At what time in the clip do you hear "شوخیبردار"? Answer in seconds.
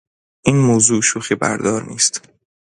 1.01-1.83